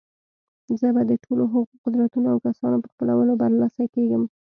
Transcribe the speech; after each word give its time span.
زه 0.79 0.87
به 0.95 1.01
د 1.09 1.13
ټولو 1.23 1.43
هغو 1.53 1.71
قدرتونو 1.83 2.27
او 2.33 2.37
کسانو 2.45 2.77
په 2.83 2.87
خپلولو 2.93 3.33
برلاسي 3.41 3.85
کېږم. 3.95 4.23